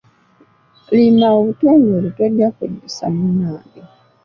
[0.95, 3.81] Lima obutungulu tojja kwejjusa munnage.